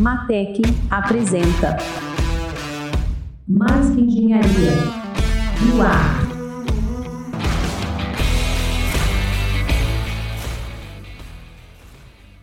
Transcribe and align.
Matec 0.00 0.62
apresenta 0.90 1.76
Mais 3.46 3.94
que 3.94 4.00
Engenharia 4.00 4.72
no 5.66 5.82
ar. 5.82 6.20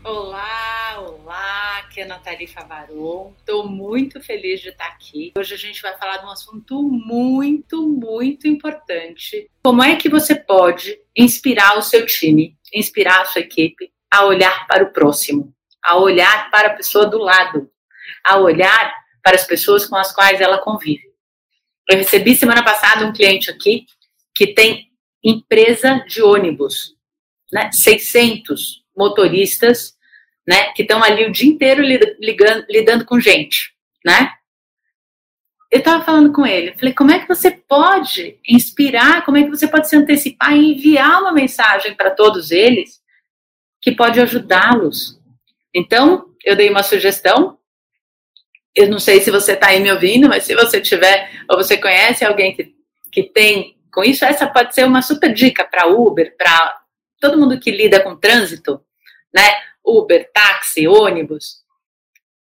Olá, 0.04 1.00
olá, 1.00 1.80
aqui 1.80 2.02
é 2.02 2.04
a 2.04 2.08
Nathalie 2.08 2.46
Favaron. 2.46 3.34
Estou 3.40 3.68
muito 3.68 4.22
feliz 4.22 4.62
de 4.62 4.70
estar 4.70 4.86
aqui. 4.90 5.34
Hoje 5.36 5.56
a 5.56 5.58
gente 5.58 5.82
vai 5.82 5.98
falar 5.98 6.18
de 6.18 6.28
um 6.28 6.30
assunto 6.30 6.84
muito, 6.84 7.88
muito 7.88 8.48
importante. 8.48 9.50
Como 9.64 9.82
é 9.82 9.96
que 9.96 10.08
você 10.08 10.36
pode 10.36 10.96
inspirar 11.18 11.76
o 11.76 11.82
seu 11.82 12.06
time, 12.06 12.56
inspirar 12.72 13.22
a 13.22 13.26
sua 13.26 13.42
equipe 13.42 13.92
a 14.14 14.26
olhar 14.26 14.68
para 14.68 14.84
o 14.84 14.94
próximo? 14.94 15.57
A 15.84 15.98
olhar 15.98 16.50
para 16.50 16.70
a 16.70 16.74
pessoa 16.74 17.06
do 17.06 17.18
lado, 17.18 17.70
a 18.24 18.38
olhar 18.38 18.94
para 19.24 19.36
as 19.36 19.46
pessoas 19.46 19.86
com 19.86 19.96
as 19.96 20.14
quais 20.14 20.40
ela 20.40 20.60
convive. 20.60 21.04
Eu 21.90 21.98
recebi 21.98 22.36
semana 22.36 22.64
passada 22.64 23.06
um 23.06 23.14
cliente 23.14 23.50
aqui 23.50 23.86
que 24.36 24.54
tem 24.54 24.92
empresa 25.24 26.04
de 26.08 26.22
ônibus, 26.22 26.96
né? 27.52 27.72
600 27.72 28.84
motoristas, 28.96 29.96
né? 30.48 30.72
Que 30.74 30.82
estão 30.84 31.04
ali 31.04 31.26
o 31.26 31.32
dia 31.32 31.50
inteiro 31.50 31.82
ligando, 31.82 32.66
lidando 32.70 33.06
com 33.06 33.20
gente, 33.20 33.74
né? 34.06 34.34
Eu 35.72 35.80
estava 35.80 36.04
falando 36.04 36.32
com 36.32 36.46
ele, 36.46 36.74
falei, 36.78 36.94
como 36.94 37.12
é 37.12 37.20
que 37.20 37.28
você 37.28 37.52
pode 37.52 38.40
inspirar, 38.48 39.26
como 39.26 39.36
é 39.36 39.44
que 39.44 39.50
você 39.50 39.68
pode 39.68 39.90
se 39.90 39.98
antecipar 39.98 40.56
e 40.56 40.74
enviar 40.74 41.22
uma 41.22 41.34
mensagem 41.34 41.94
para 41.94 42.12
todos 42.12 42.52
eles 42.52 43.02
que 43.82 43.92
pode 43.92 44.20
ajudá-los 44.20 45.17
então, 45.78 46.34
eu 46.44 46.56
dei 46.56 46.72
uma 46.72 46.82
sugestão. 46.82 47.60
Eu 48.76 48.90
não 48.90 48.98
sei 48.98 49.22
se 49.22 49.30
você 49.30 49.52
está 49.52 49.68
aí 49.68 49.80
me 49.80 49.92
ouvindo, 49.92 50.28
mas 50.28 50.44
se 50.44 50.56
você 50.56 50.82
tiver, 50.82 51.44
ou 51.48 51.56
você 51.56 51.78
conhece 51.78 52.26
alguém 52.26 52.56
que, 52.56 52.76
que 53.12 53.22
tem 53.22 53.78
com 53.94 54.04
isso, 54.04 54.26
essa 54.26 54.48
pode 54.48 54.74
ser 54.74 54.86
uma 54.86 55.04
super 55.04 55.32
dica 55.32 55.64
para 55.64 55.86
Uber, 55.86 56.36
para 56.36 56.82
todo 57.20 57.38
mundo 57.38 57.60
que 57.60 57.70
lida 57.70 58.02
com 58.02 58.16
trânsito, 58.16 58.84
né? 59.32 59.62
Uber, 59.86 60.32
táxi, 60.34 60.88
ônibus. 60.88 61.64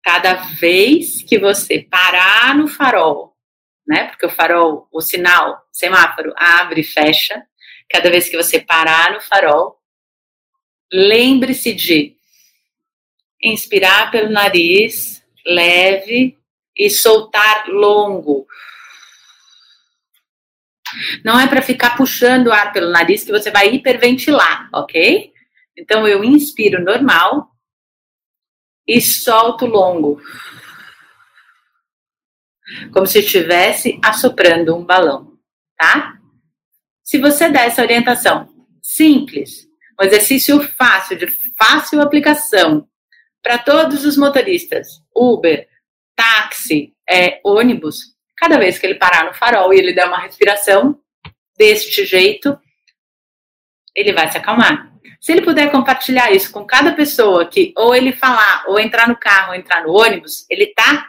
Cada 0.04 0.34
vez 0.34 1.20
que 1.22 1.36
você 1.36 1.80
parar 1.80 2.54
no 2.56 2.68
farol, 2.68 3.36
né? 3.84 4.04
Porque 4.04 4.26
o 4.26 4.30
farol, 4.30 4.86
o 4.92 5.00
sinal, 5.00 5.66
semáforo 5.72 6.32
abre 6.36 6.82
e 6.82 6.84
fecha. 6.84 7.44
Cada 7.90 8.08
vez 8.08 8.28
que 8.28 8.36
você 8.36 8.60
parar 8.60 9.14
no 9.14 9.20
farol, 9.20 9.80
lembre-se 10.92 11.74
de 11.74 12.15
inspirar 13.42 14.10
pelo 14.10 14.30
nariz, 14.30 15.22
leve, 15.44 16.36
e 16.76 16.90
soltar 16.90 17.68
longo. 17.68 18.46
Não 21.24 21.38
é 21.38 21.46
para 21.46 21.62
ficar 21.62 21.96
puxando 21.96 22.48
o 22.48 22.52
ar 22.52 22.72
pelo 22.72 22.90
nariz 22.90 23.24
que 23.24 23.32
você 23.32 23.50
vai 23.50 23.74
hiperventilar, 23.74 24.68
ok? 24.72 25.32
Então 25.76 26.06
eu 26.06 26.22
inspiro 26.22 26.82
normal 26.82 27.50
e 28.86 29.00
solto 29.00 29.66
longo. 29.66 30.20
Como 32.92 33.06
se 33.06 33.20
estivesse 33.20 33.98
assoprando 34.02 34.76
um 34.76 34.84
balão, 34.84 35.38
tá? 35.76 36.18
Se 37.02 37.18
você 37.18 37.48
der 37.48 37.66
essa 37.66 37.82
orientação 37.82 38.48
simples, 38.82 39.66
um 40.00 40.04
exercício 40.04 40.60
fácil, 40.76 41.16
de 41.16 41.26
fácil 41.56 42.00
aplicação, 42.00 42.88
para 43.46 43.58
todos 43.58 44.04
os 44.04 44.16
motoristas, 44.16 45.00
Uber, 45.14 45.68
táxi, 46.16 46.92
é, 47.08 47.40
ônibus, 47.44 48.16
cada 48.36 48.58
vez 48.58 48.76
que 48.76 48.84
ele 48.84 48.96
parar 48.96 49.24
no 49.24 49.34
farol 49.34 49.72
e 49.72 49.78
ele 49.78 49.92
der 49.92 50.08
uma 50.08 50.18
respiração 50.18 50.98
deste 51.56 52.04
jeito, 52.04 52.58
ele 53.94 54.12
vai 54.12 54.28
se 54.32 54.36
acalmar. 54.36 54.92
Se 55.20 55.30
ele 55.30 55.42
puder 55.42 55.70
compartilhar 55.70 56.32
isso 56.32 56.50
com 56.50 56.66
cada 56.66 56.92
pessoa 56.92 57.46
que 57.46 57.72
ou 57.76 57.94
ele 57.94 58.12
falar, 58.12 58.64
ou 58.66 58.80
entrar 58.80 59.06
no 59.06 59.16
carro, 59.16 59.50
ou 59.50 59.54
entrar 59.54 59.84
no 59.84 59.92
ônibus, 59.92 60.44
ele 60.50 60.64
está 60.64 61.06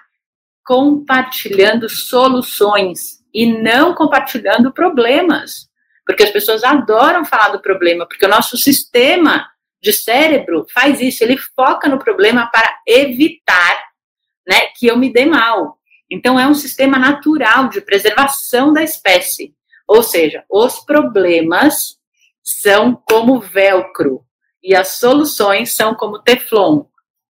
compartilhando 0.63 1.89
soluções 1.89 3.17
e 3.33 3.51
não 3.51 3.95
compartilhando 3.95 4.71
problemas. 4.71 5.67
Porque 6.05 6.21
as 6.21 6.29
pessoas 6.29 6.63
adoram 6.63 7.25
falar 7.25 7.49
do 7.49 7.63
problema, 7.63 8.05
porque 8.07 8.27
o 8.27 8.29
nosso 8.29 8.55
sistema 8.57 9.49
de 9.81 9.93
cérebro 9.93 10.65
faz 10.73 11.01
isso, 11.01 11.23
ele 11.23 11.37
foca 11.37 11.87
no 11.87 11.99
problema 11.99 12.47
para 12.51 12.79
evitar 12.85 13.83
né, 14.47 14.67
que 14.75 14.87
eu 14.87 14.97
me 14.97 15.11
dê 15.11 15.25
mal. 15.25 15.77
Então, 16.09 16.39
é 16.39 16.47
um 16.47 16.55
sistema 16.55 16.97
natural 16.97 17.69
de 17.69 17.81
preservação 17.81 18.71
da 18.71 18.81
espécie. 18.81 19.53
Ou 19.87 20.01
seja, 20.01 20.43
os 20.49 20.79
problemas 20.79 21.97
são 22.43 22.95
como 22.95 23.39
velcro 23.39 24.23
e 24.63 24.75
as 24.75 24.99
soluções 24.99 25.73
são 25.73 25.93
como 25.93 26.19
teflon. 26.19 26.85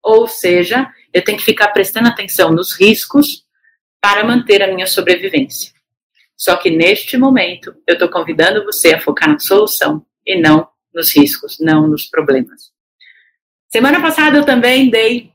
Ou 0.04 0.28
seja, 0.28 0.90
eu 1.14 1.24
tenho 1.24 1.38
que 1.38 1.44
ficar 1.44 1.70
prestando 1.70 2.10
atenção 2.10 2.52
nos 2.52 2.74
riscos 2.74 3.46
para 4.02 4.24
manter 4.24 4.62
a 4.62 4.74
minha 4.74 4.86
sobrevivência. 4.86 5.74
Só 6.38 6.58
que 6.58 6.70
neste 6.70 7.18
momento, 7.18 7.74
eu 7.88 7.94
estou 7.94 8.10
convidando 8.10 8.64
você 8.66 8.94
a 8.94 9.02
focar 9.02 9.30
na 9.30 9.40
solução 9.40 10.06
e 10.26 10.40
não 10.40 10.68
nos 10.96 11.16
riscos, 11.16 11.58
não 11.60 11.88
nos 11.88 12.06
problemas. 12.06 12.72
Semana 13.68 14.02
passada 14.02 14.38
eu 14.38 14.46
também 14.46 14.90
dei 14.90 15.32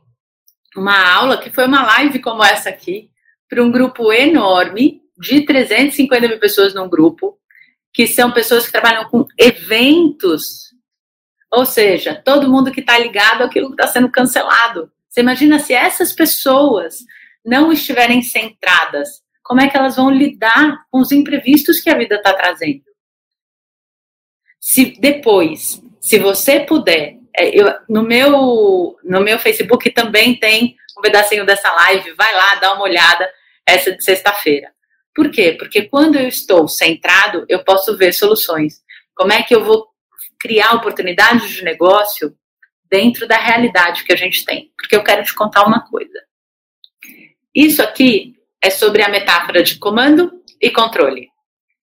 uma 0.74 1.12
aula, 1.12 1.36
que 1.36 1.50
foi 1.50 1.66
uma 1.66 1.82
live 1.82 2.20
como 2.20 2.42
essa 2.42 2.70
aqui, 2.70 3.10
para 3.48 3.62
um 3.62 3.70
grupo 3.70 4.12
enorme, 4.12 5.02
de 5.18 5.44
350 5.44 6.28
mil 6.28 6.38
pessoas 6.38 6.72
num 6.72 6.88
grupo, 6.88 7.38
que 7.92 8.06
são 8.06 8.32
pessoas 8.32 8.64
que 8.64 8.72
trabalham 8.72 9.04
com 9.10 9.26
eventos, 9.36 10.70
ou 11.52 11.66
seja, 11.66 12.14
todo 12.14 12.48
mundo 12.48 12.70
que 12.70 12.80
está 12.80 12.98
ligado 12.98 13.42
àquilo 13.42 13.68
que 13.68 13.74
está 13.74 13.88
sendo 13.88 14.10
cancelado. 14.10 14.90
Você 15.08 15.20
imagina 15.20 15.58
se 15.58 15.74
essas 15.74 16.12
pessoas 16.12 17.00
não 17.44 17.72
estiverem 17.72 18.22
centradas, 18.22 19.22
como 19.42 19.60
é 19.60 19.68
que 19.68 19.76
elas 19.76 19.96
vão 19.96 20.10
lidar 20.10 20.86
com 20.90 21.00
os 21.00 21.10
imprevistos 21.10 21.80
que 21.80 21.90
a 21.90 21.98
vida 21.98 22.14
está 22.14 22.32
trazendo? 22.32 22.84
Se 24.60 24.94
depois, 25.00 25.82
se 26.00 26.18
você 26.18 26.60
puder, 26.60 27.16
é, 27.34 27.48
eu, 27.48 27.74
no 27.88 28.02
meu 28.02 28.98
no 29.02 29.20
meu 29.22 29.38
Facebook 29.38 29.90
também 29.90 30.38
tem 30.38 30.76
um 30.98 31.00
pedacinho 31.00 31.46
dessa 31.46 31.72
live, 31.72 32.12
vai 32.12 32.32
lá, 32.34 32.54
dá 32.56 32.74
uma 32.74 32.82
olhada, 32.82 33.28
essa 33.66 33.90
de 33.90 34.04
sexta-feira. 34.04 34.70
Por 35.14 35.30
quê? 35.30 35.56
Porque 35.58 35.82
quando 35.82 36.16
eu 36.16 36.28
estou 36.28 36.68
centrado, 36.68 37.46
eu 37.48 37.64
posso 37.64 37.96
ver 37.96 38.12
soluções. 38.12 38.82
Como 39.14 39.32
é 39.32 39.42
que 39.42 39.54
eu 39.54 39.64
vou 39.64 39.88
criar 40.38 40.74
oportunidades 40.74 41.50
de 41.50 41.64
negócio 41.64 42.36
dentro 42.88 43.26
da 43.26 43.36
realidade 43.36 44.04
que 44.04 44.12
a 44.12 44.16
gente 44.16 44.44
tem? 44.44 44.70
Porque 44.76 44.94
eu 44.94 45.02
quero 45.02 45.24
te 45.24 45.34
contar 45.34 45.64
uma 45.64 45.86
coisa. 45.88 46.20
Isso 47.54 47.82
aqui 47.82 48.34
é 48.62 48.70
sobre 48.70 49.02
a 49.02 49.08
metáfora 49.08 49.62
de 49.62 49.78
comando 49.78 50.30
e 50.60 50.70
controle. 50.70 51.28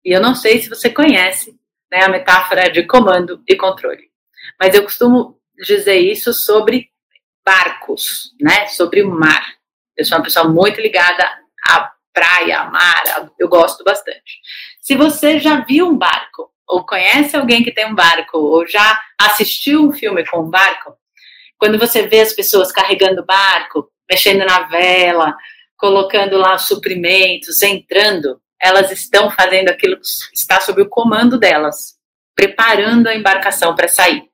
E 0.04 0.12
eu 0.12 0.20
não 0.20 0.34
sei 0.34 0.60
se 0.60 0.68
você 0.68 0.90
conhece 0.90 1.56
né, 1.94 2.02
a 2.02 2.08
metáfora 2.08 2.68
de 2.68 2.82
comando 2.82 3.40
e 3.46 3.54
controle. 3.54 4.10
Mas 4.60 4.74
eu 4.74 4.82
costumo 4.82 5.38
dizer 5.64 5.98
isso 5.98 6.32
sobre 6.34 6.88
barcos, 7.46 8.32
né, 8.40 8.66
sobre 8.66 9.02
o 9.02 9.10
mar. 9.10 9.44
Eu 9.96 10.04
sou 10.04 10.18
uma 10.18 10.24
pessoa 10.24 10.48
muito 10.48 10.80
ligada 10.80 11.24
à 11.68 11.92
praia, 12.12 12.60
à 12.60 12.70
mar, 12.70 13.30
eu 13.38 13.48
gosto 13.48 13.84
bastante. 13.84 14.40
Se 14.80 14.96
você 14.96 15.38
já 15.38 15.60
viu 15.60 15.88
um 15.88 15.96
barco, 15.96 16.50
ou 16.66 16.84
conhece 16.84 17.36
alguém 17.36 17.62
que 17.62 17.72
tem 17.72 17.86
um 17.86 17.94
barco, 17.94 18.38
ou 18.38 18.66
já 18.66 19.00
assistiu 19.20 19.86
um 19.86 19.92
filme 19.92 20.26
com 20.26 20.40
um 20.40 20.50
barco, 20.50 20.96
quando 21.56 21.78
você 21.78 22.08
vê 22.08 22.20
as 22.20 22.32
pessoas 22.32 22.72
carregando 22.72 23.22
o 23.22 23.26
barco, 23.26 23.88
mexendo 24.10 24.44
na 24.44 24.62
vela, 24.62 25.36
colocando 25.76 26.36
lá 26.38 26.58
suprimentos, 26.58 27.62
entrando, 27.62 28.40
elas 28.64 28.90
estão 28.90 29.30
fazendo 29.30 29.68
aquilo 29.68 29.96
que 29.96 30.06
está 30.32 30.58
sob 30.58 30.80
o 30.80 30.88
comando 30.88 31.38
delas, 31.38 31.98
preparando 32.34 33.08
a 33.08 33.14
embarcação 33.14 33.76
para 33.76 33.88
sair. 33.88 34.24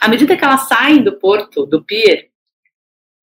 À 0.00 0.08
medida 0.08 0.36
que 0.36 0.44
elas 0.44 0.66
saem 0.66 1.04
do 1.04 1.18
porto, 1.20 1.64
do 1.64 1.84
pier, 1.84 2.30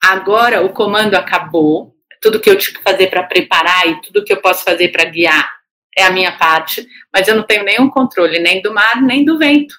agora 0.01 0.63
o 0.63 0.71
comando 0.71 1.15
acabou, 1.15 1.94
tudo 2.21 2.39
que 2.39 2.49
eu 2.49 2.57
tive 2.57 2.77
que 2.77 2.83
fazer 2.83 3.07
para 3.07 3.23
preparar 3.23 3.88
e 3.89 4.01
tudo 4.01 4.23
que 4.23 4.31
eu 4.31 4.41
posso 4.41 4.63
fazer 4.63 4.88
para 4.88 5.03
guiar 5.03 5.53
é 5.97 6.03
a 6.03 6.11
minha 6.11 6.38
parte, 6.38 6.88
mas 7.13 7.27
eu 7.27 7.35
não 7.35 7.44
tenho 7.44 7.65
nenhum 7.65 7.89
controle 7.89 8.39
nem 8.39 8.61
do 8.61 8.73
mar, 8.73 9.01
nem 9.01 9.25
do 9.25 9.38
vento. 9.38 9.75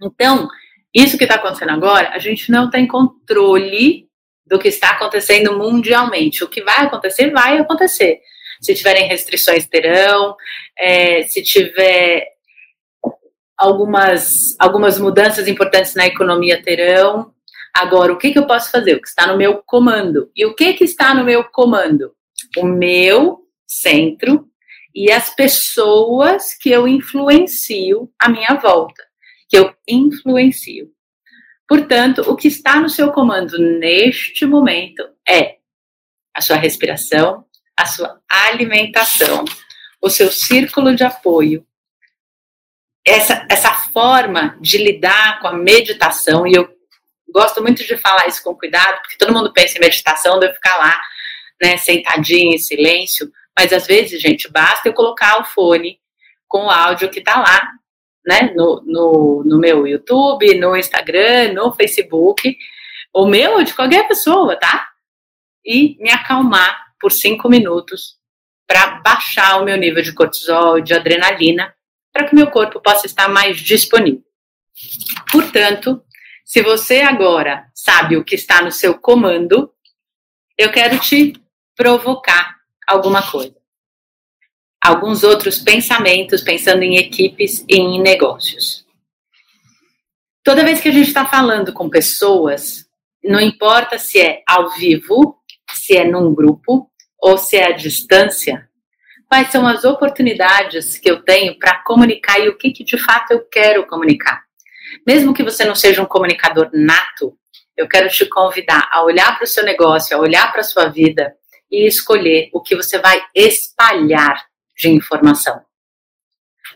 Então, 0.00 0.48
isso 0.94 1.18
que 1.18 1.24
está 1.24 1.34
acontecendo 1.34 1.70
agora, 1.70 2.10
a 2.10 2.18
gente 2.18 2.50
não 2.50 2.70
tem 2.70 2.86
controle 2.86 4.08
do 4.46 4.58
que 4.58 4.68
está 4.68 4.90
acontecendo 4.90 5.58
mundialmente. 5.58 6.44
O 6.44 6.48
que 6.48 6.62
vai 6.62 6.84
acontecer, 6.84 7.30
vai 7.30 7.58
acontecer. 7.58 8.20
Se 8.62 8.74
tiverem 8.74 9.08
restrições, 9.08 9.66
terão. 9.66 10.36
É, 10.78 11.24
se 11.24 11.42
tiver 11.42 12.26
algumas, 13.58 14.56
algumas 14.58 14.98
mudanças 14.98 15.48
importantes 15.48 15.94
na 15.94 16.06
economia, 16.06 16.62
terão. 16.62 17.32
Agora, 17.74 18.12
o 18.12 18.18
que, 18.18 18.32
que 18.32 18.38
eu 18.38 18.46
posso 18.46 18.70
fazer? 18.70 18.94
O 18.94 19.02
que 19.02 19.08
está 19.08 19.26
no 19.26 19.36
meu 19.36 19.62
comando. 19.64 20.30
E 20.36 20.46
o 20.46 20.54
que, 20.54 20.74
que 20.74 20.84
está 20.84 21.14
no 21.14 21.24
meu 21.24 21.44
comando? 21.44 22.14
O 22.58 22.64
meu 22.64 23.40
centro 23.66 24.48
e 24.94 25.10
as 25.10 25.34
pessoas 25.34 26.54
que 26.54 26.70
eu 26.70 26.86
influencio 26.86 28.10
à 28.18 28.28
minha 28.28 28.54
volta, 28.54 29.02
que 29.48 29.56
eu 29.56 29.74
influencio. 29.88 30.90
Portanto, 31.66 32.20
o 32.30 32.36
que 32.36 32.48
está 32.48 32.78
no 32.78 32.90
seu 32.90 33.10
comando 33.10 33.58
neste 33.58 34.44
momento 34.44 35.02
é 35.26 35.56
a 36.34 36.40
sua 36.42 36.56
respiração, 36.56 37.44
a 37.82 37.86
sua 37.86 38.20
alimentação, 38.28 39.44
o 40.00 40.08
seu 40.08 40.30
círculo 40.30 40.94
de 40.94 41.02
apoio, 41.02 41.66
essa, 43.04 43.44
essa 43.50 43.72
forma 43.92 44.56
de 44.60 44.78
lidar 44.78 45.40
com 45.40 45.48
a 45.48 45.52
meditação, 45.52 46.46
e 46.46 46.54
eu 46.54 46.68
gosto 47.28 47.60
muito 47.60 47.84
de 47.84 47.96
falar 47.96 48.28
isso 48.28 48.42
com 48.42 48.54
cuidado, 48.54 49.00
porque 49.00 49.16
todo 49.16 49.32
mundo 49.32 49.52
pensa 49.52 49.78
em 49.78 49.80
meditação, 49.80 50.38
deve 50.38 50.54
ficar 50.54 50.76
lá, 50.76 51.00
né, 51.60 51.76
sentadinho 51.76 52.54
em 52.54 52.58
silêncio, 52.58 53.30
mas 53.58 53.72
às 53.72 53.86
vezes, 53.86 54.22
gente, 54.22 54.50
basta 54.50 54.88
eu 54.88 54.94
colocar 54.94 55.40
o 55.40 55.44
fone 55.44 55.98
com 56.46 56.66
o 56.66 56.70
áudio 56.70 57.10
que 57.10 57.20
tá 57.20 57.40
lá, 57.40 57.68
né, 58.24 58.52
no, 58.54 58.80
no, 58.86 59.42
no 59.44 59.58
meu 59.58 59.86
YouTube, 59.86 60.54
no 60.54 60.76
Instagram, 60.76 61.52
no 61.52 61.72
Facebook, 61.72 62.56
o 63.12 63.26
meu 63.26 63.64
de 63.64 63.74
qualquer 63.74 64.06
pessoa, 64.06 64.56
tá? 64.56 64.88
E 65.64 65.96
me 66.00 66.10
acalmar 66.10 66.91
por 67.02 67.10
cinco 67.10 67.48
minutos 67.48 68.16
para 68.66 69.00
baixar 69.00 69.60
o 69.60 69.64
meu 69.64 69.76
nível 69.76 70.02
de 70.02 70.14
cortisol, 70.14 70.80
de 70.80 70.94
adrenalina, 70.94 71.74
para 72.12 72.28
que 72.28 72.34
meu 72.34 72.50
corpo 72.50 72.80
possa 72.80 73.06
estar 73.06 73.28
mais 73.28 73.58
disponível. 73.58 74.24
Portanto, 75.30 76.02
se 76.44 76.62
você 76.62 77.00
agora 77.00 77.66
sabe 77.74 78.16
o 78.16 78.24
que 78.24 78.36
está 78.36 78.62
no 78.62 78.70
seu 78.70 78.98
comando, 78.98 79.72
eu 80.56 80.70
quero 80.70 80.98
te 81.00 81.34
provocar 81.74 82.56
alguma 82.86 83.28
coisa. 83.28 83.56
Alguns 84.80 85.24
outros 85.24 85.58
pensamentos, 85.58 86.40
pensando 86.40 86.82
em 86.82 86.96
equipes 86.96 87.64
e 87.68 87.76
em 87.76 88.00
negócios. 88.00 88.86
Toda 90.44 90.64
vez 90.64 90.80
que 90.80 90.88
a 90.88 90.92
gente 90.92 91.08
está 91.08 91.24
falando 91.24 91.72
com 91.72 91.88
pessoas, 91.88 92.86
não 93.24 93.40
importa 93.40 93.98
se 93.98 94.20
é 94.20 94.42
ao 94.46 94.70
vivo, 94.70 95.42
se 95.72 95.96
é 95.96 96.04
num 96.04 96.34
grupo 96.34 96.91
ou 97.22 97.38
se 97.38 97.56
é 97.56 97.68
à 97.68 97.70
distância, 97.70 98.68
quais 99.28 99.48
são 99.52 99.66
as 99.66 99.84
oportunidades 99.84 100.98
que 100.98 101.08
eu 101.08 101.22
tenho 101.22 101.56
para 101.56 101.78
comunicar 101.84 102.40
e 102.40 102.48
o 102.48 102.58
que, 102.58 102.72
que 102.72 102.82
de 102.82 102.98
fato 102.98 103.30
eu 103.30 103.40
quero 103.48 103.86
comunicar. 103.86 104.42
Mesmo 105.06 105.32
que 105.32 105.44
você 105.44 105.64
não 105.64 105.76
seja 105.76 106.02
um 106.02 106.06
comunicador 106.06 106.68
nato, 106.72 107.38
eu 107.76 107.88
quero 107.88 108.08
te 108.10 108.26
convidar 108.26 108.90
a 108.92 109.04
olhar 109.04 109.36
para 109.36 109.44
o 109.44 109.46
seu 109.46 109.64
negócio, 109.64 110.16
a 110.16 110.20
olhar 110.20 110.50
para 110.50 110.60
a 110.60 110.64
sua 110.64 110.88
vida 110.88 111.34
e 111.70 111.86
escolher 111.86 112.50
o 112.52 112.60
que 112.60 112.74
você 112.74 112.98
vai 112.98 113.24
espalhar 113.34 114.44
de 114.76 114.90
informação. 114.90 115.62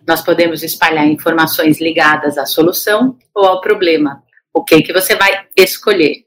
Nós 0.07 0.23
podemos 0.23 0.63
espalhar 0.63 1.07
informações 1.07 1.81
ligadas 1.81 2.39
à 2.39 2.47
solução 2.47 3.19
ou 3.35 3.45
ao 3.45 3.61
problema. 3.61 4.23
O 4.55 4.65
que 4.65 4.81
que 4.81 4.93
você 4.93 5.17
vai 5.17 5.47
escolher? 5.57 6.25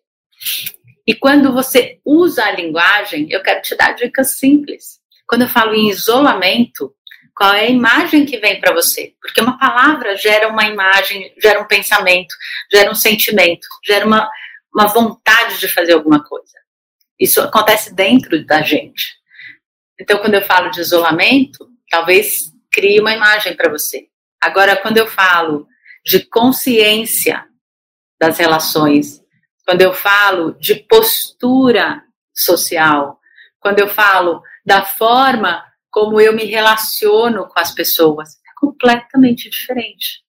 E 1.10 1.16
quando 1.16 1.52
você 1.52 2.00
usa 2.06 2.46
a 2.46 2.52
linguagem, 2.52 3.26
eu 3.32 3.42
quero 3.42 3.64
te 3.64 3.76
dar 3.76 3.94
dicas 3.94 4.38
simples. 4.38 5.00
Quando 5.28 5.42
eu 5.42 5.50
falo 5.50 5.74
em 5.74 5.90
isolamento, 5.90 6.94
qual 7.36 7.52
é 7.52 7.62
a 7.62 7.70
imagem 7.72 8.28
que 8.28 8.38
vem 8.38 8.62
para 8.62 8.76
você? 8.76 9.16
Porque 9.20 9.42
uma 9.42 9.58
palavra 9.58 10.16
gera 10.16 10.48
uma 10.50 10.66
imagem, 10.66 11.34
gera 11.42 11.62
um 11.62 11.66
pensamento, 11.66 12.36
gera 12.72 12.92
um 12.92 12.94
sentimento, 12.94 13.68
gera 13.84 14.06
uma, 14.06 14.30
uma 14.72 14.86
vontade 14.86 15.60
de 15.60 15.68
fazer 15.68 15.94
alguma 15.94 16.24
coisa. 16.24 16.54
Isso 17.20 17.42
acontece 17.42 17.92
dentro 17.96 18.46
da 18.46 18.62
gente. 18.62 19.16
Então, 20.00 20.20
quando 20.20 20.36
eu 20.36 20.44
falo 20.44 20.70
de 20.70 20.80
isolamento, 20.80 21.68
talvez 21.90 22.54
crie 22.72 23.00
uma 23.00 23.14
imagem 23.16 23.56
para 23.56 23.72
você. 23.72 24.06
Agora, 24.40 24.76
quando 24.76 24.98
eu 24.98 25.08
falo 25.08 25.66
de 26.06 26.20
consciência 26.20 27.44
das 28.22 28.38
relações, 28.38 29.19
quando 29.70 29.82
eu 29.82 29.94
falo 29.94 30.56
de 30.60 30.74
postura 30.74 32.02
social, 32.34 33.20
quando 33.60 33.78
eu 33.78 33.88
falo 33.88 34.42
da 34.66 34.84
forma 34.84 35.64
como 35.92 36.20
eu 36.20 36.34
me 36.34 36.44
relaciono 36.44 37.48
com 37.48 37.60
as 37.60 37.72
pessoas, 37.72 38.30
é 38.30 38.60
completamente 38.60 39.48
diferente. 39.48 40.24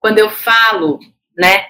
Quando 0.00 0.20
eu 0.20 0.30
falo, 0.30 0.98
né, 1.36 1.66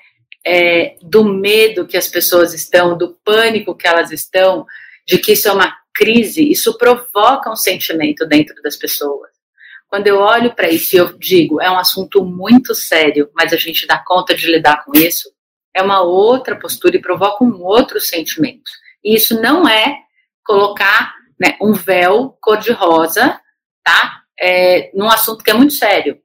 é, 0.46 0.94
do 1.02 1.24
medo 1.24 1.88
que 1.88 1.96
as 1.96 2.06
pessoas 2.06 2.54
estão, 2.54 2.96
do 2.96 3.18
pânico 3.24 3.74
que 3.74 3.88
elas 3.88 4.12
estão, 4.12 4.64
de 5.04 5.18
que 5.18 5.32
isso 5.32 5.48
é 5.48 5.52
uma 5.52 5.76
crise, 5.92 6.48
isso 6.48 6.78
provoca 6.78 7.50
um 7.50 7.56
sentimento 7.56 8.24
dentro 8.28 8.54
das 8.62 8.76
pessoas. 8.76 9.32
Quando 9.88 10.06
eu 10.06 10.20
olho 10.20 10.54
para 10.54 10.70
isso 10.70 10.94
e 10.94 11.00
eu 11.00 11.18
digo, 11.18 11.60
é 11.60 11.68
um 11.68 11.78
assunto 11.78 12.24
muito 12.24 12.76
sério, 12.76 13.28
mas 13.34 13.52
a 13.52 13.56
gente 13.56 13.88
dá 13.88 13.98
conta 13.98 14.36
de 14.36 14.46
lidar 14.46 14.84
com 14.84 14.96
isso, 14.96 15.33
é 15.74 15.82
uma 15.82 16.00
outra 16.02 16.56
postura 16.56 16.96
e 16.96 17.02
provoca 17.02 17.44
um 17.44 17.62
outro 17.62 18.00
sentimento. 18.00 18.70
E 19.02 19.14
isso 19.14 19.40
não 19.40 19.68
é 19.68 19.98
colocar 20.44 21.14
né, 21.38 21.56
um 21.60 21.72
véu 21.72 22.38
cor-de-rosa, 22.40 23.40
tá? 23.82 24.22
É, 24.38 24.90
num 24.94 25.08
assunto 25.08 25.42
que 25.42 25.50
é 25.50 25.54
muito 25.54 25.74
sério. 25.74 26.18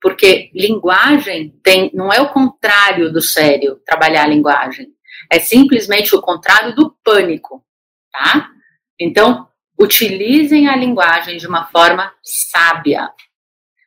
Porque 0.00 0.50
linguagem 0.54 1.50
tem, 1.62 1.90
não 1.92 2.12
é 2.12 2.20
o 2.20 2.30
contrário 2.30 3.12
do 3.12 3.20
sério, 3.20 3.80
trabalhar 3.84 4.24
a 4.24 4.28
linguagem. 4.28 4.88
É 5.30 5.38
simplesmente 5.38 6.14
o 6.14 6.22
contrário 6.22 6.74
do 6.74 6.96
pânico, 7.04 7.64
tá? 8.12 8.50
Então, 8.98 9.48
utilizem 9.78 10.68
a 10.68 10.76
linguagem 10.76 11.36
de 11.36 11.46
uma 11.46 11.66
forma 11.66 12.12
sábia. 12.22 13.10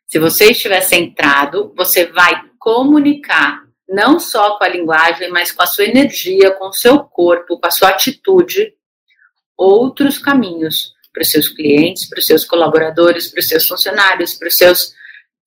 Se 0.05 0.19
você 0.19 0.51
estiver 0.51 0.81
centrado, 0.81 1.73
você 1.75 2.07
vai 2.07 2.43
comunicar 2.59 3.60
não 3.91 4.19
só 4.19 4.57
com 4.57 4.63
a 4.63 4.69
linguagem, 4.69 5.29
mas 5.29 5.51
com 5.51 5.61
a 5.61 5.67
sua 5.67 5.83
energia, 5.83 6.51
com 6.51 6.69
o 6.69 6.73
seu 6.73 6.99
corpo, 6.99 7.59
com 7.59 7.67
a 7.67 7.71
sua 7.71 7.89
atitude, 7.89 8.73
outros 9.57 10.17
caminhos 10.17 10.93
para 11.11 11.21
os 11.21 11.29
seus 11.29 11.49
clientes, 11.49 12.07
para 12.07 12.19
os 12.19 12.25
seus 12.25 12.45
colaboradores, 12.45 13.27
para 13.27 13.41
os 13.41 13.47
seus 13.49 13.67
funcionários, 13.67 14.33
para 14.33 14.47
os 14.47 14.57
seus 14.57 14.93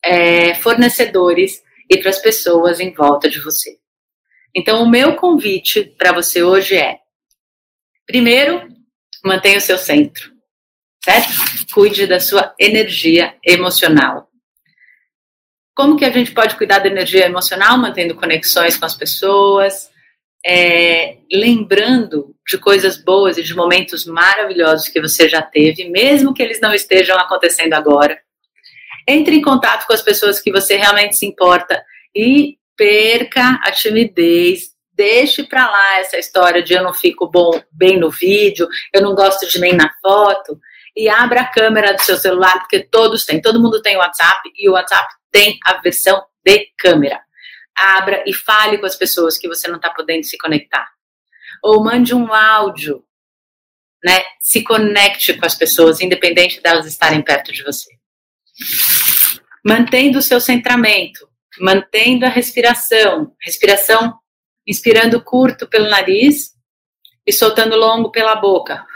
é, 0.04 0.54
fornecedores 0.56 1.62
e 1.90 1.96
para 1.96 2.10
as 2.10 2.18
pessoas 2.18 2.80
em 2.80 2.92
volta 2.92 3.30
de 3.30 3.40
você. 3.40 3.78
Então, 4.54 4.82
o 4.82 4.88
meu 4.88 5.16
convite 5.16 5.82
para 5.96 6.12
você 6.12 6.42
hoje 6.42 6.76
é: 6.76 6.98
primeiro, 8.06 8.68
mantenha 9.24 9.56
o 9.56 9.62
seu 9.62 9.78
centro, 9.78 10.30
certo? 11.02 11.32
Cuide 11.72 12.06
da 12.06 12.20
sua 12.20 12.54
energia 12.60 13.34
emocional. 13.42 14.28
Como 15.74 15.96
que 15.96 16.04
a 16.04 16.10
gente 16.10 16.32
pode 16.32 16.56
cuidar 16.56 16.78
da 16.78 16.88
energia 16.88 17.26
emocional, 17.26 17.76
mantendo 17.76 18.14
conexões 18.14 18.76
com 18.76 18.86
as 18.86 18.94
pessoas, 18.94 19.90
é, 20.46 21.16
lembrando 21.32 22.34
de 22.46 22.58
coisas 22.58 23.02
boas 23.02 23.38
e 23.38 23.42
de 23.42 23.54
momentos 23.56 24.04
maravilhosos 24.04 24.88
que 24.88 25.00
você 25.00 25.28
já 25.28 25.40
teve, 25.40 25.88
mesmo 25.88 26.34
que 26.34 26.42
eles 26.42 26.60
não 26.60 26.74
estejam 26.74 27.18
acontecendo 27.18 27.72
agora. 27.72 28.18
Entre 29.08 29.36
em 29.36 29.42
contato 29.42 29.86
com 29.86 29.92
as 29.92 30.02
pessoas 30.02 30.40
que 30.40 30.52
você 30.52 30.76
realmente 30.76 31.16
se 31.16 31.26
importa 31.26 31.82
e 32.14 32.58
perca 32.76 33.60
a 33.62 33.70
timidez. 33.70 34.74
Deixe 34.92 35.42
para 35.42 35.68
lá 35.68 35.98
essa 35.98 36.18
história 36.18 36.62
de 36.62 36.74
eu 36.74 36.82
não 36.82 36.94
fico 36.94 37.28
bom 37.28 37.60
bem 37.72 37.98
no 37.98 38.10
vídeo, 38.10 38.68
eu 38.92 39.02
não 39.02 39.14
gosto 39.14 39.48
de 39.48 39.58
nem 39.58 39.72
na 39.72 39.90
foto. 40.00 40.58
E 40.96 41.08
abra 41.08 41.40
a 41.40 41.50
câmera 41.50 41.92
do 41.92 42.00
seu 42.02 42.16
celular, 42.16 42.60
porque 42.60 42.78
todos 42.78 43.24
têm, 43.24 43.40
todo 43.40 43.60
mundo 43.60 43.82
tem 43.82 43.96
WhatsApp 43.96 44.48
e 44.56 44.68
o 44.68 44.74
WhatsApp 44.74 45.08
tem 45.34 45.58
a 45.66 45.80
versão 45.80 46.24
de 46.44 46.72
câmera. 46.78 47.20
Abra 47.76 48.22
e 48.24 48.32
fale 48.32 48.78
com 48.78 48.86
as 48.86 48.94
pessoas 48.94 49.36
que 49.36 49.48
você 49.48 49.66
não 49.66 49.76
está 49.76 49.90
podendo 49.90 50.22
se 50.22 50.38
conectar. 50.38 50.88
Ou 51.60 51.82
mande 51.82 52.14
um 52.14 52.32
áudio, 52.32 53.04
né? 54.04 54.22
Se 54.40 54.62
conecte 54.62 55.34
com 55.34 55.44
as 55.44 55.56
pessoas, 55.56 56.00
independente 56.00 56.62
delas 56.62 56.86
estarem 56.86 57.20
perto 57.20 57.52
de 57.52 57.64
você 57.64 57.90
mantendo 59.64 60.18
o 60.18 60.22
seu 60.22 60.40
centramento, 60.40 61.26
mantendo 61.58 62.26
a 62.26 62.28
respiração, 62.28 63.34
respiração 63.40 64.18
inspirando 64.66 65.22
curto 65.22 65.66
pelo 65.66 65.88
nariz 65.88 66.52
e 67.26 67.32
soltando 67.32 67.76
longo 67.76 68.10
pela 68.10 68.36
boca. 68.36 68.86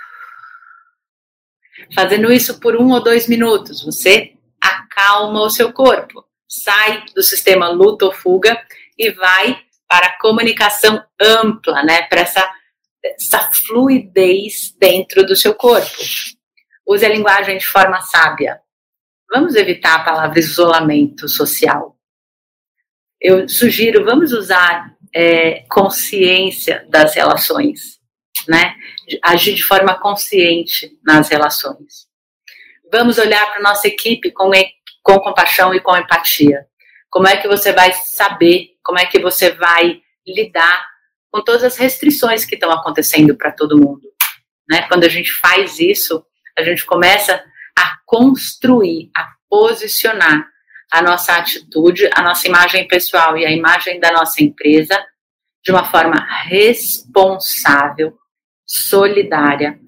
Fazendo 1.94 2.30
isso 2.30 2.60
por 2.60 2.76
um 2.76 2.90
ou 2.90 3.02
dois 3.02 3.26
minutos, 3.26 3.82
você 3.82 4.34
acalma 4.60 5.40
o 5.40 5.50
seu 5.50 5.72
corpo, 5.72 6.24
sai 6.48 7.04
do 7.14 7.22
sistema 7.22 7.68
luta 7.68 8.06
ou 8.06 8.12
fuga 8.12 8.60
e 8.98 9.10
vai 9.10 9.60
para 9.88 10.06
a 10.06 10.18
comunicação 10.18 11.04
ampla, 11.20 11.82
né? 11.82 12.02
Para 12.02 12.20
essa, 12.20 12.50
essa 13.04 13.50
fluidez 13.52 14.74
dentro 14.78 15.24
do 15.24 15.36
seu 15.36 15.54
corpo. 15.54 15.96
Use 16.86 17.04
a 17.04 17.08
linguagem 17.08 17.58
de 17.58 17.66
forma 17.66 18.00
sábia. 18.00 18.60
Vamos 19.30 19.54
evitar 19.54 19.96
a 19.96 20.04
palavra 20.04 20.38
isolamento 20.38 21.28
social. 21.28 21.96
Eu 23.20 23.48
sugiro, 23.48 24.04
vamos 24.04 24.32
usar 24.32 24.96
é, 25.14 25.64
consciência 25.68 26.86
das 26.88 27.14
relações, 27.14 27.98
né? 28.46 28.74
Agir 29.22 29.54
de 29.54 29.62
forma 29.62 29.98
consciente 29.98 30.96
nas 31.04 31.28
relações. 31.28 32.08
Vamos 32.90 33.18
olhar 33.18 33.52
para 33.52 33.62
nossa 33.62 33.86
equipe 33.86 34.30
com, 34.30 34.50
com 35.08 35.18
compaixão 35.20 35.74
e 35.74 35.80
com 35.80 35.96
empatia. 35.96 36.66
Como 37.08 37.26
é 37.26 37.38
que 37.38 37.48
você 37.48 37.72
vai 37.72 37.94
saber, 37.94 38.72
como 38.84 38.98
é 38.98 39.06
que 39.06 39.18
você 39.18 39.52
vai 39.52 40.02
lidar 40.26 40.86
com 41.32 41.42
todas 41.42 41.64
as 41.64 41.78
restrições 41.78 42.44
que 42.44 42.56
estão 42.56 42.70
acontecendo 42.70 43.34
para 43.34 43.50
todo 43.50 43.78
mundo. 43.78 44.02
Né? 44.68 44.82
Quando 44.82 45.04
a 45.04 45.08
gente 45.08 45.32
faz 45.32 45.78
isso, 45.78 46.22
a 46.58 46.62
gente 46.62 46.84
começa 46.84 47.42
a 47.78 47.96
construir, 48.04 49.10
a 49.16 49.30
posicionar 49.48 50.46
a 50.92 51.00
nossa 51.00 51.34
atitude, 51.36 52.10
a 52.14 52.22
nossa 52.22 52.46
imagem 52.46 52.86
pessoal 52.86 53.36
e 53.38 53.46
a 53.46 53.50
imagem 53.50 53.98
da 53.98 54.12
nossa 54.12 54.42
empresa 54.42 55.02
de 55.64 55.72
uma 55.72 55.84
forma 55.84 56.16
responsável, 56.44 58.14
solidária, 58.66 59.80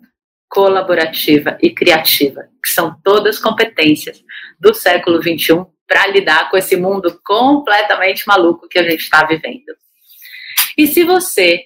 colaborativa 0.50 1.56
e 1.62 1.70
criativa, 1.70 2.42
que 2.62 2.70
são 2.70 3.00
todas 3.04 3.38
competências 3.38 4.22
do 4.58 4.74
século 4.74 5.22
XXI 5.22 5.64
para 5.86 6.08
lidar 6.08 6.50
com 6.50 6.56
esse 6.56 6.76
mundo 6.76 7.20
completamente 7.24 8.26
maluco 8.26 8.68
que 8.68 8.78
a 8.78 8.82
gente 8.82 9.00
está 9.00 9.24
vivendo. 9.24 9.64
E 10.76 10.86
se 10.88 11.04
você 11.04 11.64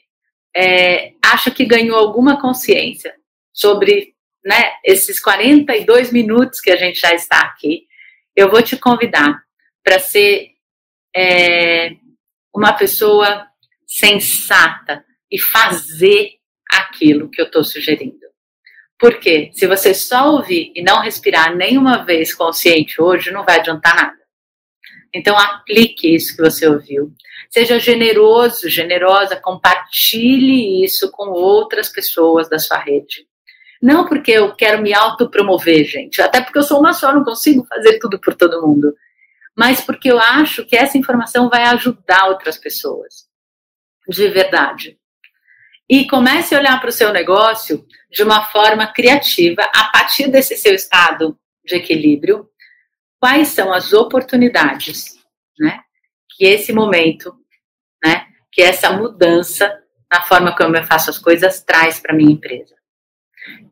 é, 0.54 1.12
acha 1.24 1.50
que 1.50 1.64
ganhou 1.64 1.96
alguma 1.96 2.40
consciência 2.40 3.14
sobre 3.52 4.14
né, 4.44 4.72
esses 4.84 5.18
42 5.18 6.12
minutos 6.12 6.60
que 6.60 6.70
a 6.70 6.76
gente 6.76 7.00
já 7.00 7.12
está 7.14 7.40
aqui, 7.40 7.86
eu 8.36 8.50
vou 8.50 8.62
te 8.62 8.76
convidar 8.76 9.42
para 9.82 9.98
ser 9.98 10.50
é, 11.16 11.92
uma 12.54 12.72
pessoa 12.74 13.46
sensata 13.86 15.04
e 15.30 15.38
fazer 15.38 16.34
aquilo 16.70 17.30
que 17.30 17.40
eu 17.40 17.46
estou 17.46 17.64
sugerindo. 17.64 18.33
Porque 19.04 19.50
se 19.52 19.66
você 19.66 19.92
só 19.92 20.30
ouvir 20.32 20.72
e 20.74 20.82
não 20.82 21.02
respirar 21.02 21.54
nenhuma 21.54 22.06
vez 22.06 22.34
consciente 22.34 23.02
hoje, 23.02 23.30
não 23.30 23.44
vai 23.44 23.58
adiantar 23.58 23.94
nada. 23.94 24.16
Então 25.14 25.38
aplique 25.38 26.14
isso 26.14 26.34
que 26.34 26.40
você 26.40 26.66
ouviu. 26.66 27.12
Seja 27.50 27.78
generoso, 27.78 28.66
generosa, 28.66 29.36
compartilhe 29.36 30.82
isso 30.82 31.10
com 31.12 31.28
outras 31.28 31.90
pessoas 31.90 32.48
da 32.48 32.58
sua 32.58 32.78
rede. 32.78 33.26
Não 33.82 34.08
porque 34.08 34.30
eu 34.30 34.54
quero 34.56 34.80
me 34.80 34.94
autopromover, 34.94 35.84
gente, 35.84 36.22
até 36.22 36.40
porque 36.40 36.58
eu 36.58 36.62
sou 36.62 36.80
uma 36.80 36.94
só, 36.94 37.12
não 37.12 37.24
consigo 37.24 37.62
fazer 37.66 37.98
tudo 37.98 38.18
por 38.18 38.32
todo 38.32 38.66
mundo. 38.66 38.90
Mas 39.54 39.82
porque 39.82 40.10
eu 40.10 40.18
acho 40.18 40.64
que 40.64 40.76
essa 40.76 40.96
informação 40.96 41.50
vai 41.50 41.64
ajudar 41.64 42.28
outras 42.28 42.56
pessoas. 42.56 43.28
De 44.08 44.28
verdade. 44.28 44.98
E 45.88 46.06
comece 46.06 46.54
a 46.54 46.58
olhar 46.58 46.80
para 46.80 46.88
o 46.88 46.92
seu 46.92 47.12
negócio 47.12 47.86
de 48.10 48.22
uma 48.22 48.44
forma 48.44 48.86
criativa, 48.86 49.62
a 49.74 49.84
partir 49.90 50.28
desse 50.28 50.56
seu 50.56 50.74
estado 50.74 51.38
de 51.64 51.76
equilíbrio, 51.76 52.48
quais 53.20 53.48
são 53.48 53.72
as 53.72 53.92
oportunidades, 53.92 55.16
né? 55.58 55.80
Que 56.36 56.46
esse 56.46 56.72
momento, 56.72 57.34
né? 58.02 58.26
Que 58.50 58.62
essa 58.62 58.90
mudança 58.92 59.80
na 60.14 60.22
forma 60.22 60.54
como 60.54 60.76
eu 60.76 60.84
faço 60.84 61.10
as 61.10 61.18
coisas 61.18 61.62
traz 61.62 61.98
para 61.98 62.14
minha 62.14 62.32
empresa. 62.32 62.76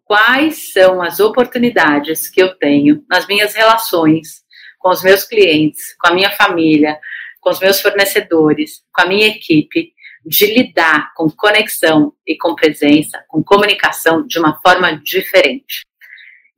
Quais 0.04 0.72
são 0.72 1.00
as 1.00 1.20
oportunidades 1.20 2.28
que 2.28 2.42
eu 2.42 2.56
tenho 2.56 3.04
nas 3.08 3.26
minhas 3.28 3.54
relações 3.54 4.42
com 4.78 4.90
os 4.90 5.02
meus 5.02 5.22
clientes, 5.22 5.94
com 5.96 6.08
a 6.08 6.14
minha 6.14 6.30
família, 6.32 6.98
com 7.40 7.50
os 7.50 7.60
meus 7.60 7.80
fornecedores, 7.80 8.82
com 8.92 9.02
a 9.02 9.06
minha 9.06 9.28
equipe, 9.28 9.92
de 10.24 10.46
lidar 10.46 11.12
com 11.14 11.30
conexão 11.30 12.12
e 12.26 12.36
com 12.36 12.54
presença, 12.54 13.24
com 13.28 13.42
comunicação 13.42 14.26
de 14.26 14.38
uma 14.38 14.60
forma 14.60 14.96
diferente. 14.96 15.82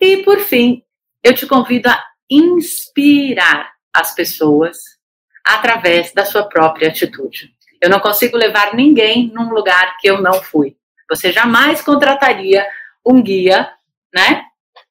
E 0.01 0.19
por 0.19 0.41
fim, 0.41 0.83
eu 1.23 1.35
te 1.35 1.47
convido 1.47 1.89
a 1.89 2.05
inspirar 2.31 3.73
as 3.93 4.15
pessoas 4.15 4.79
através 5.45 6.13
da 6.13 6.25
sua 6.25 6.49
própria 6.49 6.89
atitude. 6.89 7.55
Eu 7.81 7.91
não 7.91 8.01
consigo 8.01 8.37
levar 8.37 8.75
ninguém 8.75 9.31
num 9.33 9.51
lugar 9.51 9.97
que 9.99 10.09
eu 10.09 10.21
não 10.21 10.43
fui. 10.43 10.77
Você 11.09 11.33
jamais 11.33 11.83
contrataria 11.83 12.67
um 13.05 13.23
guia, 13.23 13.71
né, 14.15 14.45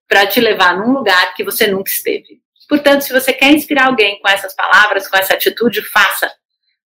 para 0.08 0.28
te 0.28 0.40
levar 0.40 0.78
num 0.78 0.92
lugar 0.94 1.34
que 1.34 1.44
você 1.44 1.68
nunca 1.68 1.90
esteve. 1.90 2.42
Portanto, 2.70 3.02
se 3.02 3.12
você 3.12 3.34
quer 3.34 3.52
inspirar 3.52 3.88
alguém 3.88 4.20
com 4.22 4.30
essas 4.30 4.56
palavras, 4.56 5.08
com 5.08 5.18
essa 5.18 5.34
atitude, 5.34 5.82
faça, 5.82 6.32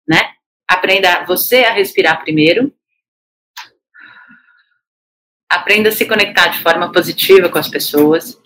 né? 0.06 0.32
Aprenda 0.72 1.24
você 1.26 1.64
a 1.64 1.72
respirar 1.72 2.22
primeiro. 2.22 2.74
Aprenda 5.46 5.90
a 5.90 5.92
se 5.92 6.06
conectar 6.06 6.48
de 6.48 6.62
forma 6.62 6.90
positiva 6.90 7.50
com 7.50 7.58
as 7.58 7.68
pessoas. 7.68 8.40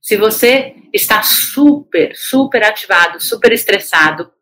Se 0.00 0.16
você 0.16 0.76
está 0.92 1.24
super, 1.24 2.14
super 2.14 2.62
ativado, 2.62 3.18
super 3.18 3.50
estressado, 3.52 4.32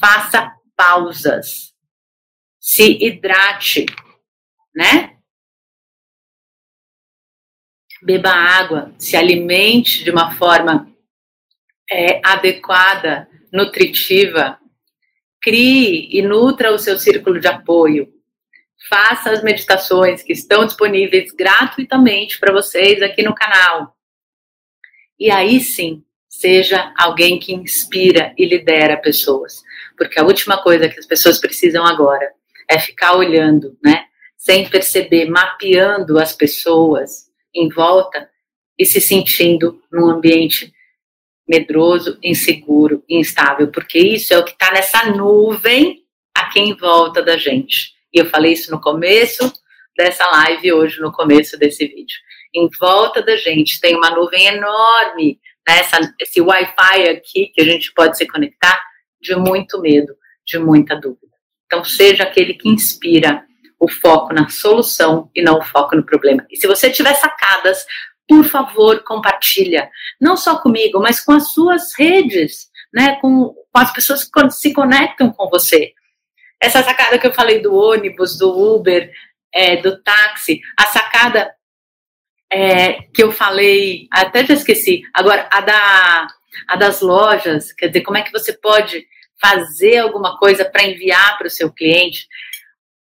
faça 0.00 0.52
pausas. 0.74 1.72
Se 2.58 2.98
hidrate, 3.00 3.86
né? 4.74 5.16
Beba 8.02 8.32
água, 8.32 8.92
se 8.98 9.16
alimente 9.16 10.02
de 10.02 10.10
uma 10.10 10.34
forma 10.34 10.92
é, 11.88 12.20
adequada, 12.26 13.28
nutritiva, 13.52 14.59
Crie 15.40 16.08
e 16.10 16.22
nutra 16.22 16.72
o 16.72 16.78
seu 16.78 16.98
círculo 16.98 17.40
de 17.40 17.48
apoio. 17.48 18.12
Faça 18.88 19.30
as 19.30 19.42
meditações 19.42 20.22
que 20.22 20.32
estão 20.32 20.66
disponíveis 20.66 21.32
gratuitamente 21.32 22.38
para 22.38 22.52
vocês 22.52 23.00
aqui 23.02 23.22
no 23.22 23.34
canal. 23.34 23.96
E 25.18 25.30
aí 25.30 25.60
sim, 25.60 26.02
seja 26.28 26.92
alguém 26.96 27.38
que 27.38 27.52
inspira 27.52 28.34
e 28.36 28.46
lidera 28.46 28.96
pessoas. 28.96 29.62
Porque 29.96 30.18
a 30.18 30.24
última 30.24 30.62
coisa 30.62 30.88
que 30.88 30.98
as 30.98 31.06
pessoas 31.06 31.38
precisam 31.38 31.84
agora 31.84 32.32
é 32.68 32.78
ficar 32.78 33.16
olhando, 33.16 33.76
né? 33.82 34.04
Sem 34.36 34.68
perceber, 34.68 35.28
mapeando 35.28 36.18
as 36.18 36.32
pessoas 36.34 37.30
em 37.54 37.68
volta 37.68 38.30
e 38.78 38.86
se 38.86 39.00
sentindo 39.00 39.82
num 39.92 40.08
ambiente 40.08 40.72
medroso, 41.50 42.16
inseguro 42.22 43.02
instável, 43.08 43.72
porque 43.72 43.98
isso 43.98 44.32
é 44.32 44.38
o 44.38 44.44
que 44.44 44.52
está 44.52 44.70
nessa 44.70 45.10
nuvem 45.10 46.04
aqui 46.32 46.60
em 46.60 46.76
volta 46.76 47.20
da 47.20 47.36
gente. 47.36 47.90
E 48.14 48.20
eu 48.20 48.26
falei 48.26 48.52
isso 48.52 48.70
no 48.70 48.80
começo 48.80 49.52
dessa 49.96 50.24
live, 50.30 50.72
hoje 50.72 51.00
no 51.00 51.10
começo 51.10 51.58
desse 51.58 51.84
vídeo. 51.88 52.16
Em 52.54 52.68
volta 52.78 53.20
da 53.20 53.36
gente 53.36 53.80
tem 53.80 53.96
uma 53.96 54.10
nuvem 54.10 54.46
enorme, 54.46 55.40
né, 55.68 55.80
essa, 55.80 55.98
esse 56.20 56.40
Wi-Fi 56.40 57.08
aqui 57.08 57.50
que 57.52 57.60
a 57.60 57.64
gente 57.64 57.92
pode 57.94 58.16
se 58.16 58.28
conectar, 58.28 58.80
de 59.20 59.34
muito 59.34 59.80
medo, 59.80 60.14
de 60.46 60.56
muita 60.56 60.94
dúvida. 60.94 61.34
Então, 61.66 61.84
seja 61.84 62.22
aquele 62.22 62.54
que 62.54 62.68
inspira 62.68 63.44
o 63.78 63.90
foco 63.90 64.32
na 64.32 64.48
solução 64.48 65.28
e 65.34 65.42
não 65.42 65.58
o 65.58 65.64
foco 65.64 65.96
no 65.96 66.06
problema. 66.06 66.46
E 66.48 66.56
se 66.56 66.66
você 66.66 66.90
tiver 66.90 67.14
sacadas 67.14 67.84
por 68.28 68.44
favor, 68.44 69.02
compartilha. 69.04 69.90
Não 70.20 70.36
só 70.36 70.58
comigo, 70.58 71.00
mas 71.00 71.20
com 71.20 71.32
as 71.32 71.52
suas 71.52 71.94
redes, 71.98 72.68
né? 72.92 73.16
Com, 73.20 73.54
com 73.72 73.78
as 73.78 73.92
pessoas 73.92 74.24
que 74.24 74.50
se 74.50 74.72
conectam 74.72 75.32
com 75.32 75.48
você. 75.48 75.92
Essa 76.60 76.82
sacada 76.82 77.18
que 77.18 77.26
eu 77.26 77.34
falei 77.34 77.60
do 77.60 77.74
ônibus, 77.74 78.36
do 78.36 78.76
Uber, 78.76 79.10
é, 79.52 79.76
do 79.76 80.00
táxi, 80.02 80.60
a 80.78 80.86
sacada 80.86 81.54
é, 82.52 83.02
que 83.14 83.22
eu 83.22 83.32
falei, 83.32 84.08
até 84.10 84.44
já 84.44 84.54
esqueci, 84.54 85.02
agora 85.14 85.48
a, 85.50 85.60
da, 85.60 86.26
a 86.68 86.76
das 86.76 87.00
lojas, 87.00 87.72
quer 87.72 87.88
dizer, 87.88 88.02
como 88.02 88.18
é 88.18 88.22
que 88.22 88.32
você 88.32 88.52
pode 88.52 89.06
fazer 89.40 89.98
alguma 89.98 90.38
coisa 90.38 90.64
para 90.64 90.84
enviar 90.84 91.38
para 91.38 91.46
o 91.46 91.50
seu 91.50 91.72
cliente. 91.72 92.28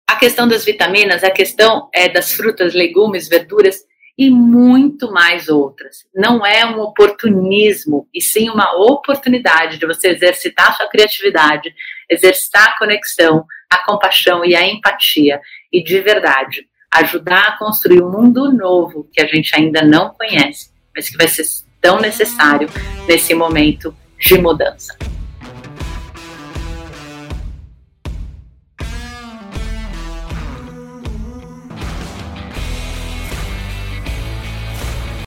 A 0.08 0.16
questão 0.16 0.48
das 0.48 0.66
vitaminas, 0.66 1.24
a 1.24 1.30
questão 1.30 1.90
é, 1.94 2.10
das 2.10 2.34
frutas, 2.34 2.74
legumes, 2.74 3.28
verduras, 3.28 3.85
e 4.18 4.30
muito 4.30 5.12
mais 5.12 5.50
outras. 5.50 6.06
Não 6.14 6.46
é 6.46 6.66
um 6.66 6.80
oportunismo, 6.80 8.08
e 8.14 8.22
sim 8.22 8.50
uma 8.50 8.74
oportunidade 8.76 9.78
de 9.78 9.86
você 9.86 10.10
exercitar 10.10 10.76
sua 10.76 10.88
criatividade, 10.88 11.74
exercitar 12.10 12.70
a 12.70 12.78
conexão, 12.78 13.46
a 13.70 13.80
compaixão 13.80 14.46
e 14.46 14.56
a 14.56 14.66
empatia, 14.66 15.42
e 15.72 15.84
de 15.84 16.00
verdade 16.00 16.68
ajudar 16.92 17.44
a 17.44 17.58
construir 17.58 18.02
um 18.02 18.10
mundo 18.10 18.52
novo 18.54 19.10
que 19.12 19.22
a 19.22 19.28
gente 19.28 19.54
ainda 19.54 19.82
não 19.82 20.14
conhece, 20.14 20.72
mas 20.96 21.10
que 21.10 21.18
vai 21.18 21.28
ser 21.28 21.44
tão 21.82 22.00
necessário 22.00 22.70
nesse 23.08 23.34
momento 23.34 23.94
de 24.18 24.38
mudança. 24.38 24.98